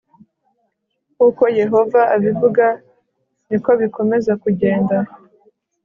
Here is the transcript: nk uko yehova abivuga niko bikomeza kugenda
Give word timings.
nk 1.15 1.19
uko 1.27 1.43
yehova 1.59 2.01
abivuga 2.15 2.65
niko 3.47 3.71
bikomeza 3.81 4.31
kugenda 4.43 4.97